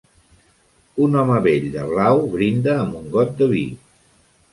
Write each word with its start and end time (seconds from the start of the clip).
Un 1.07 1.17
home 1.19 1.35
vell 1.47 1.67
de 1.75 1.83
blau 1.91 2.21
brinda 2.37 2.73
amb 2.87 2.97
un 3.01 3.05
got 3.17 3.37
de 3.43 3.49
vi. 3.53 3.63